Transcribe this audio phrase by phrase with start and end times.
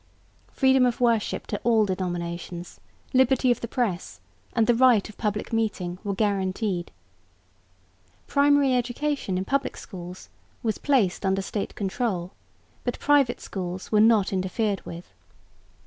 [0.51, 2.79] Freedom of worship to all denominations,
[3.13, 4.19] liberty of the press
[4.53, 6.89] and the right of public meeting were guaranteed.
[8.25, 10.29] Primary education in public schools
[10.63, 12.31] was placed under State control,
[12.83, 15.05] but private schools were not interfered with.